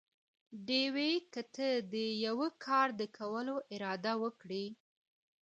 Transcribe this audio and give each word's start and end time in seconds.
ډېوې!! 0.67 1.11
که 1.33 1.41
ته 1.53 1.67
دې 1.91 2.07
يوه 2.25 2.47
کار 2.65 2.87
د 2.99 3.01
کولو 3.17 3.55
اراده 3.73 4.13
وکړي؟ 4.23 4.65